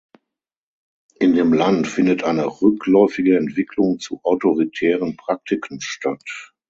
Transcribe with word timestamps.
In 1.19 1.35
dem 1.35 1.53
Land 1.53 1.85
findet 1.87 2.23
eine 2.23 2.47
rückläufige 2.47 3.37
Entwicklung 3.37 3.99
zu 3.99 4.19
autoritären 4.23 5.15
Praktiken 5.15 5.79
statt. 5.79 6.55